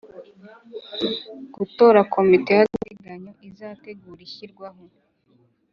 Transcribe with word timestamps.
Gutora 1.55 1.99
komite 2.13 2.51
y 2.57 2.61
agateganyo 2.65 3.31
izategura 3.49 4.21
ishyirwaho 4.27 4.83